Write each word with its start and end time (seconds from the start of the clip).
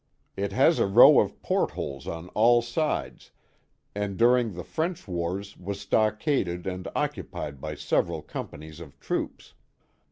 It 0.35 0.51
has 0.51 0.79
a 0.79 0.87
row 0.87 1.19
of 1.19 1.43
port 1.43 1.69
holes 1.69 2.07
on 2.07 2.29
all 2.29 2.63
sides, 2.63 3.29
and 3.93 4.17
during 4.17 4.55
the 4.55 4.63
French 4.63 5.07
wars 5.07 5.55
was 5.57 5.79
stockaded 5.79 6.65
and 6.65 6.87
occupied 6.95 7.61
by 7.61 7.75
several 7.75 8.23
companies 8.23 8.79
of 8.79 8.99
troops. 8.99 9.53